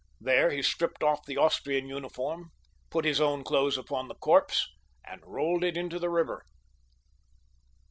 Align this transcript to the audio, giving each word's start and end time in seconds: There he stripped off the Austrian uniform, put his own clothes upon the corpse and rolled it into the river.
There 0.19 0.49
he 0.49 0.63
stripped 0.63 1.03
off 1.03 1.27
the 1.27 1.37
Austrian 1.37 1.87
uniform, 1.87 2.49
put 2.89 3.05
his 3.05 3.21
own 3.21 3.43
clothes 3.43 3.77
upon 3.77 4.07
the 4.07 4.15
corpse 4.15 4.67
and 5.05 5.21
rolled 5.23 5.63
it 5.63 5.77
into 5.77 5.99
the 5.99 6.09
river. 6.09 6.43